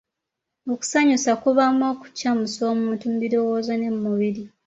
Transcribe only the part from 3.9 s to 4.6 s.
mu mubiri.